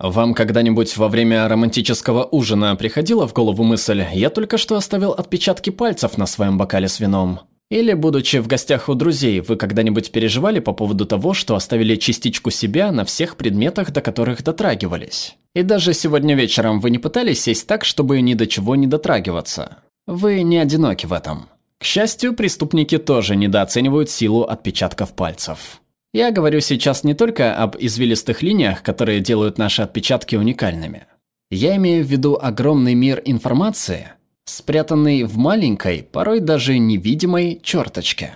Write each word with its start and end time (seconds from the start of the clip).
Вам 0.00 0.32
когда-нибудь 0.32 0.96
во 0.96 1.08
время 1.08 1.48
романтического 1.48 2.24
ужина 2.24 2.76
приходила 2.76 3.26
в 3.26 3.32
голову 3.32 3.64
мысль 3.64 4.04
«я 4.12 4.30
только 4.30 4.56
что 4.56 4.76
оставил 4.76 5.10
отпечатки 5.10 5.70
пальцев 5.70 6.16
на 6.16 6.26
своем 6.26 6.56
бокале 6.56 6.86
с 6.86 7.00
вином»? 7.00 7.40
Или, 7.68 7.92
будучи 7.94 8.36
в 8.36 8.46
гостях 8.46 8.88
у 8.88 8.94
друзей, 8.94 9.40
вы 9.40 9.56
когда-нибудь 9.56 10.12
переживали 10.12 10.60
по 10.60 10.72
поводу 10.72 11.04
того, 11.04 11.34
что 11.34 11.56
оставили 11.56 11.96
частичку 11.96 12.50
себя 12.50 12.92
на 12.92 13.04
всех 13.04 13.36
предметах, 13.36 13.90
до 13.90 14.00
которых 14.00 14.42
дотрагивались? 14.44 15.36
И 15.54 15.62
даже 15.62 15.92
сегодня 15.92 16.36
вечером 16.36 16.80
вы 16.80 16.90
не 16.90 16.98
пытались 16.98 17.42
сесть 17.42 17.66
так, 17.66 17.84
чтобы 17.84 18.20
ни 18.20 18.34
до 18.34 18.46
чего 18.46 18.76
не 18.76 18.86
дотрагиваться? 18.86 19.78
Вы 20.06 20.42
не 20.42 20.58
одиноки 20.58 21.06
в 21.06 21.12
этом. 21.12 21.48
К 21.78 21.84
счастью, 21.84 22.34
преступники 22.34 22.98
тоже 22.98 23.36
недооценивают 23.36 24.08
силу 24.08 24.44
отпечатков 24.44 25.14
пальцев. 25.14 25.80
Я 26.14 26.30
говорю 26.30 26.60
сейчас 26.60 27.04
не 27.04 27.14
только 27.14 27.54
об 27.54 27.76
извилистых 27.78 28.42
линиях, 28.42 28.82
которые 28.82 29.20
делают 29.20 29.58
наши 29.58 29.82
отпечатки 29.82 30.36
уникальными. 30.36 31.06
Я 31.50 31.76
имею 31.76 32.04
в 32.04 32.08
виду 32.08 32.38
огромный 32.40 32.94
мир 32.94 33.20
информации, 33.24 34.12
спрятанный 34.46 35.24
в 35.24 35.36
маленькой, 35.36 36.02
порой 36.02 36.40
даже 36.40 36.78
невидимой 36.78 37.60
черточке. 37.62 38.32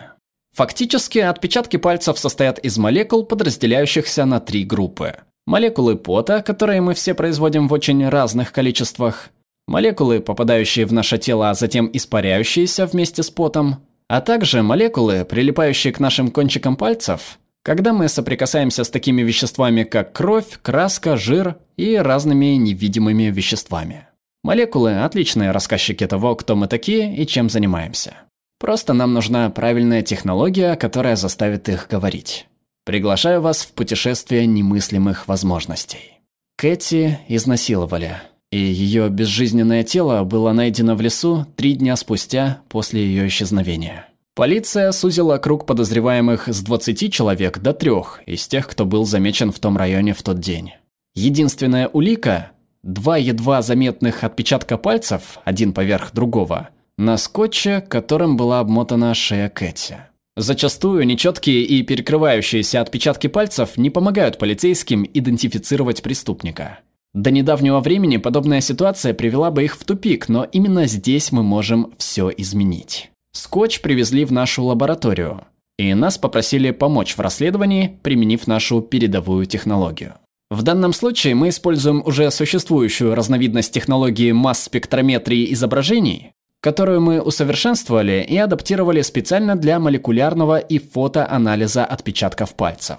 Фактически, 0.55 1.19
отпечатки 1.19 1.79
пальцев 1.79 2.19
состоят 2.19 2.59
из 2.59 2.77
молекул, 2.77 3.25
подразделяющихся 3.25 4.27
на 4.27 4.39
три 4.39 4.65
группы. 4.65 5.17
Молекулы 5.47 5.97
пота, 5.97 6.43
которые 6.43 6.83
мы 6.83 6.93
все 6.93 7.15
производим 7.15 7.69
в 7.69 7.73
очень 7.73 8.07
разных 8.07 8.53
количествах, 8.53 9.31
молекулы, 9.67 10.21
попадающие 10.21 10.85
в 10.85 10.93
наше 10.93 11.17
тело, 11.17 11.49
а 11.49 11.55
затем 11.55 11.89
испаряющиеся 11.91 12.87
вместе 12.87 13.23
с 13.23 13.31
потом, 13.31 13.79
а 14.09 14.21
также 14.21 14.63
молекулы, 14.63 15.25
прилипающие 15.25 15.93
к 15.93 16.01
нашим 16.01 16.31
кончикам 16.31 16.77
пальцев 16.77 17.39
когда 17.63 17.93
мы 17.93 18.09
соприкасаемся 18.09 18.85
с 18.85 18.91
такими 18.91 19.23
веществами, 19.23 19.85
как 19.85 20.13
кровь, 20.13 20.59
краска, 20.63 21.17
жир 21.17 21.57
и 21.77 21.97
разными 21.97 22.57
невидимыми 22.57 23.25
веществами. 23.25 24.09
Молекулы– 24.43 25.01
отличные 25.05 25.53
рассказчики 25.53 26.07
того, 26.07 26.35
кто 26.35 26.57
мы 26.57 26.67
такие 26.67 27.17
и 27.17 27.27
чем 27.27 27.49
занимаемся. 27.49 28.15
Просто 28.59 28.93
нам 28.93 29.13
нужна 29.13 29.49
правильная 29.51 30.03
технология, 30.03 30.75
которая 30.77 31.17
заставит 31.17 31.69
их 31.69 31.87
говорить. 31.89 32.47
Приглашаю 32.85 33.41
вас 33.41 33.63
в 33.63 33.73
путешествие 33.73 34.47
немыслимых 34.47 35.29
возможностей. 35.29 36.21
Кэти 36.57 37.21
изнасиловали, 37.29 38.17
и 38.51 38.59
ее 38.59 39.09
безжизненное 39.09 39.85
тело 39.85 40.25
было 40.25 40.53
найдено 40.53 40.97
в 40.97 41.01
лесу 41.01 41.47
три 41.57 41.75
дня 41.75 41.95
спустя 41.95 42.63
после 42.69 43.05
ее 43.05 43.29
исчезновения. 43.29 44.09
Полиция 44.35 44.93
сузила 44.93 45.37
круг 45.37 45.67
подозреваемых 45.67 46.49
с 46.49 46.63
20 46.63 47.13
человек 47.13 47.59
до 47.59 47.75
трех 47.75 48.21
из 48.25 48.49
тех, 48.49 48.67
кто 48.67 48.87
был 48.87 49.05
замечен 49.05 49.53
в 49.53 49.59
том 49.59 49.77
районе 49.77 50.15
в 50.15 50.23
тот 50.23 50.41
день. 50.41 50.73
Единственная 51.15 51.89
улика– 51.89 52.53
два 52.83 53.19
едва 53.19 53.61
заметных 53.61 54.25
отпечатка 54.25 54.79
пальцев, 54.79 55.39
один 55.45 55.75
поверх 55.75 56.15
другого, 56.15 56.71
на 56.97 57.19
скотче, 57.19 57.83
которым 57.83 58.39
была 58.39 58.61
обмотана 58.61 59.13
шея 59.13 59.51
Кэти. 59.51 59.99
Зачастую 60.35 61.05
нечеткие 61.05 61.63
и 61.65 61.83
перекрывающиеся 61.83 62.81
отпечатки 62.81 63.27
пальцев 63.27 63.77
не 63.77 63.91
помогают 63.91 64.39
полицейским 64.39 65.07
идентифицировать 65.13 66.03
преступника. 66.03 66.79
До 67.13 67.31
недавнего 67.31 67.81
времени 67.81 68.17
подобная 68.17 68.63
ситуация 68.63 69.13
привела 69.13 69.51
бы 69.51 69.65
их 69.65 69.77
в 69.77 69.85
тупик, 69.85 70.31
но 70.31 70.45
именно 70.45 70.87
здесь 70.87 71.33
мы 71.33 71.43
можем 71.43 71.93
все 71.99 72.33
изменить. 72.35 73.12
Скотч 73.33 73.81
привезли 73.81 74.25
в 74.25 74.33
нашу 74.33 74.65
лабораторию, 74.65 75.43
и 75.79 75.95
нас 75.95 76.19
попросили 76.19 76.71
помочь 76.71 77.17
в 77.17 77.21
расследовании, 77.21 77.99
применив 78.03 78.47
нашу 78.47 78.83
передовую 78.83 79.47
технологию. 79.47 80.15
В 80.51 80.63
данном 80.63 80.93
случае 80.93 81.35
мы 81.35 81.49
используем 81.49 82.03
уже 82.05 82.31
существующую 82.31 83.15
разновидность 83.15 83.73
технологии 83.73 84.33
масс-спектрометрии 84.33 85.51
изображений, 85.55 86.33
которую 86.61 87.01
мы 87.01 87.23
усовершенствовали 87.23 88.23
и 88.29 88.37
адаптировали 88.37 89.01
специально 89.01 89.57
для 89.57 89.81
молекулярного 89.81 90.59
и 90.59 90.79
фотоанализа 90.79 91.87
отпечатков 91.87 92.55
пальцев. 92.55 92.99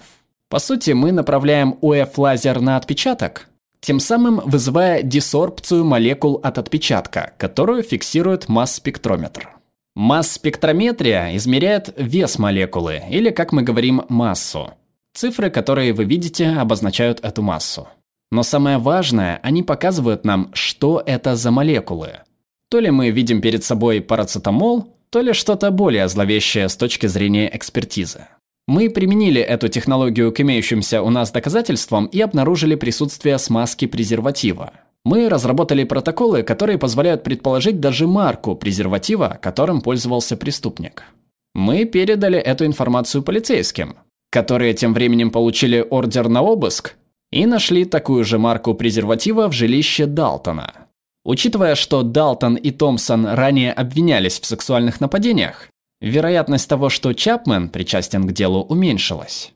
По 0.50 0.58
сути, 0.58 0.90
мы 0.90 1.12
направляем 1.12 1.78
УФ-лазер 1.80 2.60
на 2.60 2.76
отпечаток, 2.76 3.48
тем 3.80 4.00
самым 4.00 4.40
вызывая 4.44 5.02
десорбцию 5.02 5.84
молекул 5.84 6.40
от 6.42 6.58
отпечатка, 6.58 7.34
которую 7.38 7.84
фиксирует 7.84 8.48
масс-спектрометр. 8.48 9.48
Масс-спектрометрия 9.96 11.36
измеряет 11.36 11.94
вес 11.96 12.38
молекулы, 12.38 13.02
или, 13.10 13.30
как 13.30 13.52
мы 13.52 13.62
говорим, 13.62 14.02
массу. 14.08 14.74
Цифры, 15.14 15.50
которые 15.50 15.92
вы 15.92 16.04
видите, 16.04 16.48
обозначают 16.48 17.20
эту 17.24 17.42
массу. 17.42 17.86
Но 18.32 18.42
самое 18.42 18.78
важное, 18.78 19.38
они 19.44 19.62
показывают 19.62 20.24
нам, 20.24 20.50
что 20.52 21.00
это 21.06 21.36
за 21.36 21.52
молекулы. 21.52 22.22
То 22.68 22.80
ли 22.80 22.90
мы 22.90 23.10
видим 23.10 23.40
перед 23.40 23.62
собой 23.62 24.00
парацетамол, 24.00 24.88
то 25.10 25.20
ли 25.20 25.32
что-то 25.32 25.70
более 25.70 26.08
зловещее 26.08 26.68
с 26.68 26.76
точки 26.76 27.06
зрения 27.06 27.48
экспертизы. 27.54 28.26
Мы 28.66 28.90
применили 28.90 29.40
эту 29.40 29.68
технологию 29.68 30.32
к 30.32 30.40
имеющимся 30.40 31.02
у 31.02 31.10
нас 31.10 31.30
доказательствам 31.30 32.06
и 32.06 32.20
обнаружили 32.20 32.74
присутствие 32.74 33.38
смазки 33.38 33.86
презерватива. 33.86 34.72
Мы 35.04 35.28
разработали 35.28 35.84
протоколы, 35.84 36.42
которые 36.42 36.78
позволяют 36.78 37.22
предположить 37.22 37.78
даже 37.78 38.06
марку 38.06 38.56
презерватива, 38.56 39.38
которым 39.40 39.82
пользовался 39.82 40.36
преступник. 40.36 41.04
Мы 41.54 41.84
передали 41.84 42.38
эту 42.38 42.64
информацию 42.64 43.22
полицейским, 43.22 43.96
которые 44.30 44.74
тем 44.74 44.94
временем 44.94 45.30
получили 45.30 45.86
ордер 45.88 46.28
на 46.28 46.42
обыск 46.42 46.94
и 47.30 47.46
нашли 47.46 47.84
такую 47.84 48.24
же 48.24 48.38
марку 48.38 48.74
презерватива 48.74 49.48
в 49.48 49.52
жилище 49.52 50.06
Далтона. 50.06 50.72
Учитывая, 51.24 51.74
что 51.74 52.02
Далтон 52.02 52.54
и 52.54 52.70
Томпсон 52.70 53.26
ранее 53.26 53.72
обвинялись 53.72 54.40
в 54.40 54.46
сексуальных 54.46 55.00
нападениях, 55.00 55.68
вероятность 56.00 56.68
того, 56.68 56.88
что 56.88 57.12
Чапмен 57.12 57.68
причастен 57.68 58.26
к 58.26 58.32
делу, 58.32 58.62
уменьшилась. 58.62 59.52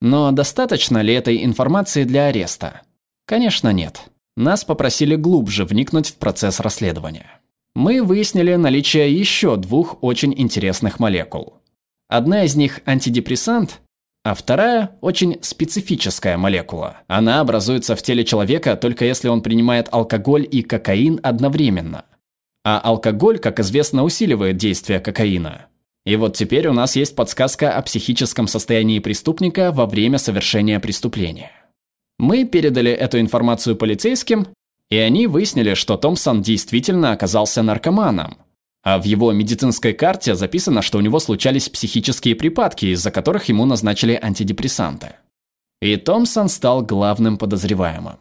Но 0.00 0.30
достаточно 0.30 0.98
ли 1.02 1.14
этой 1.14 1.44
информации 1.44 2.04
для 2.04 2.26
ареста? 2.26 2.82
Конечно, 3.26 3.72
нет. 3.72 4.02
Нас 4.36 4.64
попросили 4.64 5.16
глубже 5.16 5.64
вникнуть 5.64 6.10
в 6.10 6.16
процесс 6.16 6.60
расследования. 6.60 7.40
Мы 7.74 8.02
выяснили 8.02 8.54
наличие 8.54 9.14
еще 9.14 9.56
двух 9.56 10.02
очень 10.02 10.34
интересных 10.36 11.00
молекул. 11.00 11.54
Одна 12.08 12.44
из 12.44 12.54
них 12.54 12.80
антидепрессант, 12.86 13.80
а 14.24 14.34
вторая 14.34 14.96
очень 15.00 15.38
специфическая 15.40 16.36
молекула. 16.36 16.98
Она 17.08 17.40
образуется 17.40 17.96
в 17.96 18.02
теле 18.02 18.24
человека 18.24 18.76
только 18.76 19.04
если 19.04 19.28
он 19.28 19.40
принимает 19.40 19.88
алкоголь 19.90 20.46
и 20.50 20.62
кокаин 20.62 21.18
одновременно. 21.22 22.04
А 22.64 22.78
алкоголь, 22.80 23.38
как 23.38 23.60
известно, 23.60 24.04
усиливает 24.04 24.56
действие 24.56 25.00
кокаина. 25.00 25.66
И 26.04 26.14
вот 26.16 26.36
теперь 26.36 26.68
у 26.68 26.72
нас 26.72 26.94
есть 26.96 27.16
подсказка 27.16 27.72
о 27.72 27.82
психическом 27.82 28.48
состоянии 28.48 28.98
преступника 28.98 29.72
во 29.72 29.86
время 29.86 30.18
совершения 30.18 30.78
преступления. 30.78 31.52
Мы 32.18 32.44
передали 32.44 32.90
эту 32.90 33.20
информацию 33.20 33.76
полицейским, 33.76 34.48
и 34.90 34.96
они 34.96 35.26
выяснили, 35.26 35.74
что 35.74 35.96
Томпсон 35.96 36.42
действительно 36.42 37.12
оказался 37.12 37.62
наркоманом. 37.62 38.38
А 38.82 38.98
в 38.98 39.04
его 39.04 39.32
медицинской 39.32 39.92
карте 39.92 40.34
записано, 40.34 40.80
что 40.80 40.98
у 40.98 41.00
него 41.00 41.18
случались 41.18 41.68
психические 41.68 42.36
припадки, 42.36 42.86
из-за 42.86 43.10
которых 43.10 43.46
ему 43.46 43.64
назначили 43.64 44.18
антидепрессанты. 44.20 45.16
И 45.82 45.96
Томпсон 45.96 46.48
стал 46.48 46.82
главным 46.82 47.36
подозреваемым. 47.36 48.18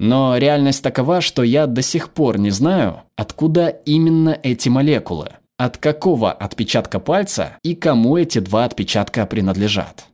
Но 0.00 0.36
реальность 0.36 0.82
такова, 0.82 1.20
что 1.20 1.42
я 1.42 1.66
до 1.66 1.82
сих 1.82 2.10
пор 2.10 2.38
не 2.38 2.50
знаю, 2.50 3.02
откуда 3.16 3.68
именно 3.68 4.38
эти 4.42 4.68
молекулы, 4.68 5.34
от 5.58 5.76
какого 5.76 6.32
отпечатка 6.32 6.98
пальца 6.98 7.58
и 7.62 7.74
кому 7.74 8.16
эти 8.16 8.38
два 8.38 8.64
отпечатка 8.64 9.26
принадлежат. 9.26 10.06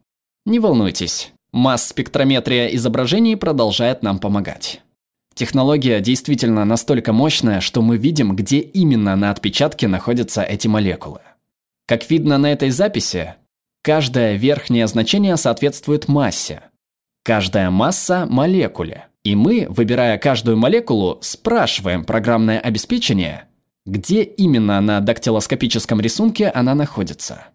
Не 0.44 0.58
волнуйтесь, 0.58 1.32
Масс-спектрометрия 1.56 2.66
изображений 2.66 3.34
продолжает 3.34 4.02
нам 4.02 4.18
помогать. 4.18 4.82
Технология 5.34 6.02
действительно 6.02 6.66
настолько 6.66 7.14
мощная, 7.14 7.60
что 7.60 7.80
мы 7.80 7.96
видим, 7.96 8.36
где 8.36 8.58
именно 8.58 9.16
на 9.16 9.30
отпечатке 9.30 9.88
находятся 9.88 10.42
эти 10.42 10.68
молекулы. 10.68 11.20
Как 11.86 12.10
видно 12.10 12.36
на 12.36 12.52
этой 12.52 12.68
записи, 12.68 13.36
каждое 13.82 14.34
верхнее 14.34 14.86
значение 14.86 15.38
соответствует 15.38 16.08
массе. 16.08 16.60
Каждая 17.24 17.70
масса– 17.70 18.26
молекуле. 18.28 19.06
И 19.24 19.34
мы, 19.34 19.64
выбирая 19.70 20.18
каждую 20.18 20.58
молекулу, 20.58 21.16
спрашиваем 21.22 22.04
программное 22.04 22.60
обеспечение, 22.60 23.44
где 23.86 24.24
именно 24.24 24.78
на 24.82 25.00
дактилоскопическом 25.00 26.02
рисунке 26.02 26.48
она 26.50 26.74
находится. 26.74 27.46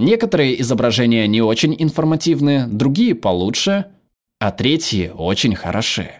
Некоторые 0.00 0.58
изображения 0.62 1.26
не 1.26 1.42
очень 1.42 1.76
информативны, 1.78 2.66
другие 2.66 3.14
получше, 3.14 3.88
а 4.38 4.50
третьи 4.50 5.12
очень 5.14 5.54
хороши. 5.54 6.12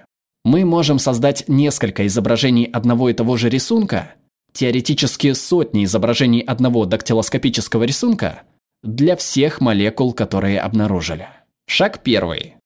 Мы 0.45 0.67
можем 0.67 0.99
создать 0.99 1.49
несколько 1.49 2.07
изображений 2.07 2.65
одного 2.65 3.09
и 3.09 3.15
того 3.15 3.39
же 3.39 3.49
рисунка, 3.49 4.13
теоретически 4.53 5.33
сотни 5.33 5.85
изображений 5.87 6.41
одного 6.41 6.85
дактилоскопического 6.85 7.85
рисунка, 7.85 8.43
для 8.83 9.17
всех 9.17 9.63
молекул, 9.63 10.13
которые 10.13 10.61
обнаружили. 10.61 11.29
Шаг 11.67 12.03
первый. 12.03 12.57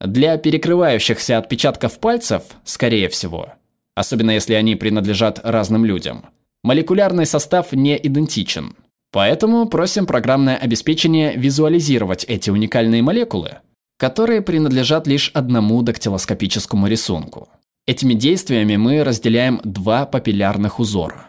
Для 0.00 0.36
перекрывающихся 0.38 1.38
отпечатков 1.38 2.00
пальцев, 2.00 2.42
скорее 2.64 3.08
всего, 3.08 3.52
особенно 3.94 4.32
если 4.32 4.54
они 4.54 4.74
принадлежат 4.74 5.38
разным 5.44 5.84
людям, 5.84 6.26
молекулярный 6.64 7.26
состав 7.26 7.70
не 7.70 7.96
идентичен. 7.96 8.74
Поэтому 9.14 9.68
просим 9.68 10.06
программное 10.06 10.56
обеспечение 10.56 11.36
визуализировать 11.36 12.24
эти 12.24 12.50
уникальные 12.50 13.00
молекулы, 13.00 13.58
которые 13.96 14.42
принадлежат 14.42 15.06
лишь 15.06 15.30
одному 15.34 15.82
дактилоскопическому 15.82 16.88
рисунку. 16.88 17.48
Этими 17.86 18.14
действиями 18.14 18.74
мы 18.74 19.04
разделяем 19.04 19.60
два 19.62 20.04
папиллярных 20.04 20.80
узора. 20.80 21.28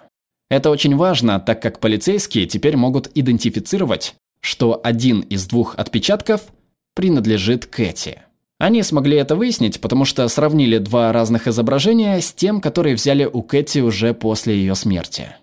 Это 0.50 0.72
очень 0.72 0.96
важно, 0.96 1.40
так 1.40 1.62
как 1.62 1.80
полицейские 1.80 2.48
теперь 2.48 2.76
могут 2.76 3.12
идентифицировать, 3.14 4.16
что 4.40 4.82
один 4.84 5.20
из 5.20 5.46
двух 5.46 5.76
отпечатков 5.78 6.42
принадлежит 6.96 7.68
Кэти. 7.68 8.24
Они 8.58 8.82
смогли 8.82 9.18
это 9.18 9.36
выяснить, 9.36 9.80
потому 9.80 10.06
что 10.06 10.28
сравнили 10.28 10.80
два 10.80 11.14
разных 11.14 11.48
изображения 11.48 12.20
с 12.20 12.34
тем, 12.34 12.62
которые 12.62 12.96
взяли 12.96 13.26
у 13.26 13.44
Кэти 13.44 13.78
уже 13.78 14.16
после 14.16 14.56
ее 14.56 14.74
смерти. 14.74 15.36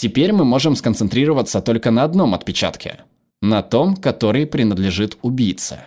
Теперь 0.00 0.32
мы 0.32 0.46
можем 0.46 0.76
сконцентрироваться 0.76 1.60
только 1.60 1.90
на 1.90 2.04
одном 2.04 2.32
отпечатке, 2.32 3.00
на 3.42 3.60
том, 3.60 3.96
который 3.96 4.46
принадлежит 4.46 5.18
убийце. 5.20 5.80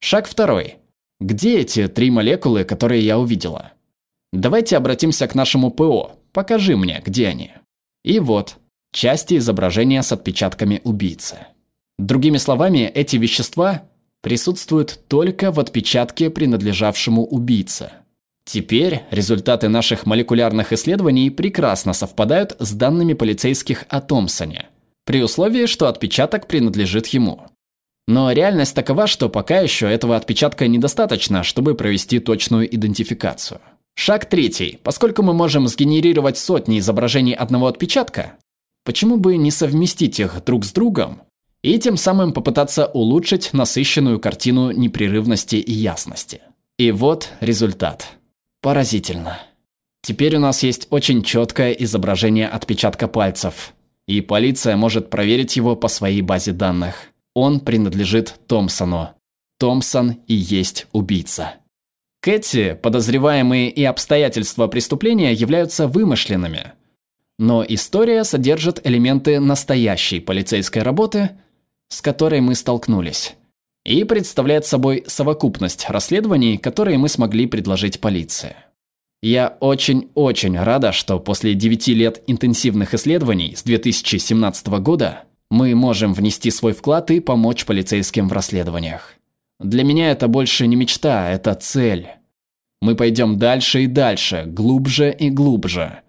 Шаг 0.00 0.28
второй. 0.28 0.76
Где 1.18 1.60
эти 1.60 1.88
три 1.88 2.10
молекулы, 2.10 2.64
которые 2.64 3.00
я 3.00 3.18
увидела? 3.18 3.72
Давайте 4.34 4.76
обратимся 4.76 5.26
к 5.26 5.34
нашему 5.34 5.70
ПО. 5.70 6.12
Покажи 6.32 6.76
мне, 6.76 7.00
где 7.06 7.28
они. 7.28 7.52
И 8.04 8.18
вот, 8.18 8.56
части 8.92 9.38
изображения 9.38 10.02
с 10.02 10.12
отпечатками 10.12 10.82
убийцы. 10.84 11.38
Другими 11.98 12.36
словами, 12.36 12.80
эти 12.80 13.16
вещества 13.16 13.84
присутствуют 14.20 15.00
только 15.08 15.50
в 15.52 15.58
отпечатке, 15.58 16.28
принадлежавшему 16.28 17.24
убийце. 17.24 17.92
Теперь 18.44 19.02
результаты 19.10 19.68
наших 19.68 20.06
молекулярных 20.06 20.72
исследований 20.72 21.30
прекрасно 21.30 21.92
совпадают 21.92 22.56
с 22.58 22.72
данными 22.72 23.14
полицейских 23.14 23.84
о 23.88 24.00
Томпсоне, 24.00 24.66
при 25.06 25.22
условии, 25.22 25.66
что 25.66 25.88
отпечаток 25.88 26.46
принадлежит 26.46 27.06
ему. 27.08 27.46
Но 28.06 28.30
реальность 28.32 28.74
такова, 28.74 29.06
что 29.06 29.30
пока 29.30 29.60
еще 29.60 29.90
этого 29.90 30.16
отпечатка 30.16 30.68
недостаточно, 30.68 31.42
чтобы 31.42 31.74
провести 31.74 32.18
точную 32.18 32.72
идентификацию. 32.74 33.60
Шаг 33.94 34.26
третий. 34.26 34.78
Поскольку 34.82 35.22
мы 35.22 35.32
можем 35.32 35.68
сгенерировать 35.68 36.36
сотни 36.36 36.78
изображений 36.80 37.32
одного 37.32 37.68
отпечатка, 37.68 38.34
почему 38.84 39.16
бы 39.16 39.36
не 39.36 39.50
совместить 39.50 40.20
их 40.20 40.44
друг 40.44 40.64
с 40.66 40.72
другом 40.72 41.22
и 41.62 41.78
тем 41.78 41.96
самым 41.96 42.32
попытаться 42.32 42.86
улучшить 42.86 43.54
насыщенную 43.54 44.20
картину 44.20 44.70
непрерывности 44.70 45.56
и 45.56 45.72
ясности? 45.72 46.42
И 46.76 46.90
вот 46.90 47.30
результат. 47.40 48.08
Поразительно. 48.64 49.42
Теперь 50.00 50.36
у 50.36 50.40
нас 50.40 50.62
есть 50.62 50.86
очень 50.88 51.22
четкое 51.22 51.72
изображение 51.72 52.48
отпечатка 52.48 53.08
пальцев, 53.08 53.74
и 54.08 54.22
полиция 54.22 54.74
может 54.78 55.10
проверить 55.10 55.54
его 55.56 55.76
по 55.76 55.88
своей 55.88 56.22
базе 56.22 56.52
данных. 56.52 56.94
Он 57.34 57.60
принадлежит 57.60 58.36
Томпсону. 58.46 59.10
Томпсон 59.58 60.12
и 60.26 60.34
есть 60.34 60.86
убийца. 60.92 61.56
Кэти, 62.22 62.72
подозреваемые 62.82 63.68
и 63.68 63.84
обстоятельства 63.84 64.66
преступления 64.66 65.34
являются 65.34 65.86
вымышленными. 65.86 66.72
Но 67.38 67.62
история 67.68 68.24
содержит 68.24 68.80
элементы 68.86 69.40
настоящей 69.40 70.20
полицейской 70.20 70.80
работы, 70.80 71.32
с 71.90 72.00
которой 72.00 72.40
мы 72.40 72.54
столкнулись, 72.54 73.36
и 73.84 74.04
представляет 74.04 74.66
собой 74.66 75.04
совокупность 75.06 75.86
расследований, 75.88 76.56
которые 76.56 76.98
мы 76.98 77.08
смогли 77.08 77.46
предложить 77.46 78.00
полиции. 78.00 78.56
Я 79.22 79.56
очень-очень 79.60 80.58
рада, 80.58 80.92
что 80.92 81.18
после 81.18 81.54
9 81.54 81.88
лет 81.88 82.22
интенсивных 82.26 82.94
исследований 82.94 83.54
с 83.56 83.62
2017 83.62 84.66
года 84.80 85.24
мы 85.50 85.74
можем 85.74 86.12
внести 86.12 86.50
свой 86.50 86.72
вклад 86.72 87.10
и 87.10 87.20
помочь 87.20 87.64
полицейским 87.64 88.28
в 88.28 88.32
расследованиях. 88.32 89.14
Для 89.60 89.84
меня 89.84 90.10
это 90.10 90.28
больше 90.28 90.66
не 90.66 90.76
мечта, 90.76 91.30
это 91.30 91.54
цель. 91.54 92.08
Мы 92.82 92.96
пойдем 92.96 93.38
дальше 93.38 93.84
и 93.84 93.86
дальше, 93.86 94.44
глубже 94.46 95.10
и 95.10 95.30
глубже. 95.30 96.00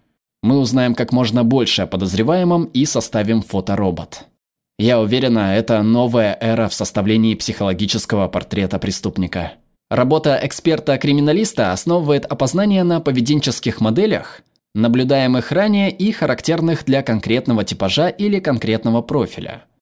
Мы 0.44 0.60
узнаем 0.60 0.94
как 0.94 1.14
можно 1.14 1.44
больше 1.44 1.84
о 1.84 1.88
подозреваемом 1.88 2.66
и 2.66 2.86
составим 2.86 3.42
фоторобот. 3.42 4.26
Я 4.78 5.00
уверена, 5.00 5.56
это 5.56 5.82
новая 5.82 6.38
эра 6.40 6.68
в 6.68 6.74
составлении 6.74 7.36
психологического 7.36 8.28
портрета 8.28 8.78
преступника. 8.80 9.54
Работа 9.90 10.40
эксперта-криминалиста 10.42 11.72
основывает 11.72 12.26
опознание 12.26 12.84
на 12.84 13.00
поведенческих 13.00 13.80
моделях, 13.82 14.42
наблюдаемых 14.74 15.52
ранее 15.52 15.92
и 15.92 16.12
характерных 16.12 16.86
для 16.86 17.04
конкретного 17.04 17.64
типажа 17.64 18.10
или 18.10 18.40
конкретного 18.40 19.02
профиля– 19.02 19.66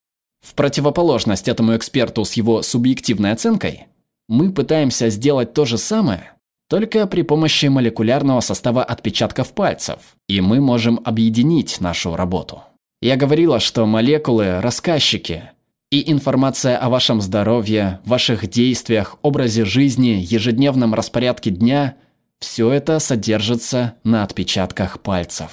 в 0.43 0.55
противоположность 0.55 1.47
этому 1.47 1.75
эксперту 1.77 2.25
с 2.25 2.33
его 2.33 2.61
субъективной 2.61 3.31
оценкой, 3.31 3.87
мы 4.27 4.51
пытаемся 4.51 5.09
сделать 5.09 5.53
то 5.53 5.63
же 5.63 5.77
самое, 5.77 6.33
только 6.69 7.07
при 7.07 7.21
помощи 7.21 7.67
молекулярного 7.67 8.41
состава 8.41 8.83
отпечатков 8.83 9.53
пальцев, 9.53 9.99
и 10.27 10.41
мы 10.41 10.59
можем 10.59 10.99
объединить 11.05 11.79
нашу 11.79 12.17
работу. 12.17 12.61
Я 13.03 13.17
говорила, 13.17 13.59
что 13.59 13.85
молекулы– 13.85 14.61
рассказчики, 14.61 15.51
и 15.91 16.09
информация 16.09 16.77
о 16.77 16.87
вашем 16.87 17.19
здоровье, 17.19 17.99
ваших 18.05 18.47
действиях, 18.47 19.17
образе 19.21 19.65
жизни, 19.65 20.25
ежедневном 20.25 20.93
распорядке 20.93 21.49
дня– 21.51 21.97
все 22.39 22.71
это 22.71 22.99
содержится 22.99 23.95
на 24.05 24.23
отпечатках 24.23 25.01
пальцев. 25.01 25.51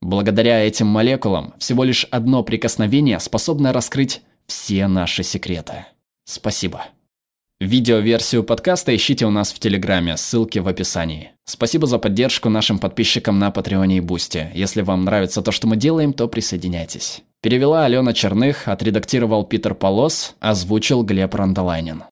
Благодаря 0.00 0.64
этим 0.64 0.86
молекулам 0.86 1.52
всего 1.58 1.82
лишь 1.82 2.04
одно 2.12 2.44
прикосновение 2.44 3.18
способно 3.18 3.72
раскрыть 3.72 4.22
все 4.46 4.86
наши 4.86 5.24
секреты. 5.24 5.84
Спасибо. 6.26 6.84
Видеоверсию 7.60 8.44
подкаста 8.44 8.94
ищите 8.94 9.26
у 9.26 9.30
нас 9.30 9.52
в 9.52 9.58
Телеграме, 9.58 10.16
ссылки 10.16 10.60
в 10.60 10.68
описании. 10.68 11.32
Спасибо 11.44 11.88
за 11.88 11.98
поддержку 11.98 12.48
нашим 12.48 12.78
подписчикам 12.78 13.40
на 13.40 13.50
Патреоне 13.50 13.96
и 13.96 14.00
Бусти. 14.00 14.48
Если 14.54 14.80
вам 14.80 15.04
нравится 15.04 15.42
то, 15.42 15.50
что 15.50 15.66
мы 15.66 15.76
делаем, 15.76 16.12
то 16.12 16.28
присоединяйтесь. 16.28 17.22
Перевела 17.40 17.84
Алена 17.84 18.12
Черных, 18.12 18.68
отредактировал 18.68 19.42
Питер 19.42 19.74
Полос, 19.74 20.36
озвучил 20.38 21.02
Глеб 21.02 21.34
Рандолайнин. 21.34 22.04